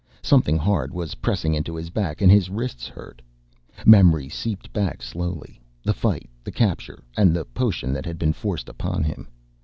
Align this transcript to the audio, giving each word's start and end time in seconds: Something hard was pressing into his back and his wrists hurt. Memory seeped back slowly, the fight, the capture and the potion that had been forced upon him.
Something 0.23 0.57
hard 0.57 0.95
was 0.95 1.13
pressing 1.21 1.53
into 1.53 1.75
his 1.75 1.91
back 1.91 2.21
and 2.21 2.31
his 2.31 2.49
wrists 2.49 2.87
hurt. 2.87 3.21
Memory 3.85 4.29
seeped 4.29 4.73
back 4.73 4.99
slowly, 5.03 5.61
the 5.83 5.93
fight, 5.93 6.27
the 6.43 6.51
capture 6.51 7.03
and 7.15 7.35
the 7.35 7.45
potion 7.45 7.93
that 7.93 8.07
had 8.07 8.17
been 8.17 8.33
forced 8.33 8.67
upon 8.67 9.03
him. 9.03 9.27